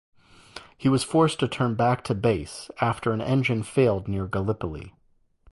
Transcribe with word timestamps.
He 0.79 0.89
was 0.89 1.03
forced 1.03 1.39
to 1.41 1.47
turn 1.47 1.75
back 1.75 2.03
to 2.05 2.15
base 2.15 2.71
after 2.81 3.11
an 3.11 3.21
engine 3.21 3.61
failed 3.61 4.07
near 4.07 4.25
Gallipoli. 4.25 4.95